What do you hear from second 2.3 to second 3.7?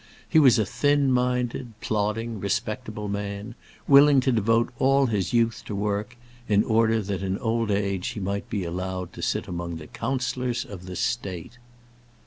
respectable man,